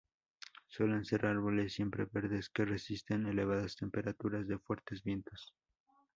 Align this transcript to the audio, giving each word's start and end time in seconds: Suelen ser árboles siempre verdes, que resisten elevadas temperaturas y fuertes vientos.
Suelen 0.67 1.05
ser 1.05 1.27
árboles 1.27 1.73
siempre 1.73 2.05
verdes, 2.11 2.49
que 2.49 2.65
resisten 2.65 3.27
elevadas 3.27 3.75
temperaturas 3.75 4.47
y 4.49 4.57
fuertes 4.57 5.03
vientos. 5.03 5.53